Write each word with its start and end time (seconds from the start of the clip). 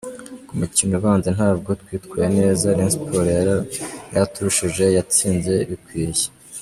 Ku 0.47 0.53
mukino 0.59 0.93
ubanza 0.99 1.29
ntabwo 1.37 1.69
twitwaye 1.81 2.29
neza, 2.39 2.75
Rayon 2.77 2.91
Sports 2.93 3.35
yaraturushije 4.13 4.83
yatsinze 4.97 5.51
ibikwiye. 5.65 6.25